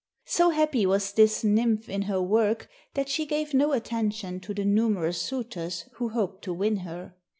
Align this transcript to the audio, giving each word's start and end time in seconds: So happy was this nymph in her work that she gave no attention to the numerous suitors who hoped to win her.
So 0.25 0.49
happy 0.49 0.87
was 0.87 1.11
this 1.11 1.43
nymph 1.43 1.87
in 1.87 2.01
her 2.09 2.19
work 2.19 2.67
that 2.95 3.07
she 3.07 3.27
gave 3.27 3.53
no 3.53 3.71
attention 3.71 4.39
to 4.39 4.51
the 4.51 4.65
numerous 4.65 5.21
suitors 5.21 5.85
who 5.97 6.09
hoped 6.09 6.43
to 6.45 6.53
win 6.55 6.77
her. 6.77 7.13